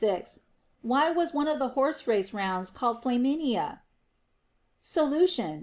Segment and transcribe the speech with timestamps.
[0.81, 3.81] Why was one of the horse race rounds called Flaminia
[4.31, 5.59] \ Solution.